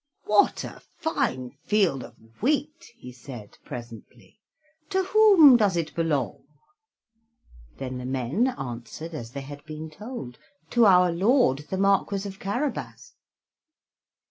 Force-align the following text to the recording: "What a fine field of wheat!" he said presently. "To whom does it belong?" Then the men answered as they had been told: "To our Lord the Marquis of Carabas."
"What 0.23 0.63
a 0.63 0.81
fine 0.97 1.51
field 1.67 2.03
of 2.03 2.15
wheat!" 2.41 2.85
he 2.95 3.11
said 3.11 3.59
presently. 3.63 4.39
"To 4.89 5.03
whom 5.03 5.57
does 5.57 5.77
it 5.77 5.93
belong?" 5.93 6.43
Then 7.77 7.99
the 7.99 8.07
men 8.07 8.47
answered 8.57 9.13
as 9.13 9.33
they 9.33 9.41
had 9.41 9.63
been 9.65 9.91
told: 9.91 10.39
"To 10.71 10.87
our 10.87 11.11
Lord 11.11 11.59
the 11.69 11.77
Marquis 11.77 12.27
of 12.27 12.39
Carabas." 12.39 13.13